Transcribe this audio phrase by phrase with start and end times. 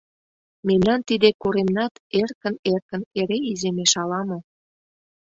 [0.67, 4.39] —Мемнан тиде коремнат эркын-эркын эре иземеш ала-мо.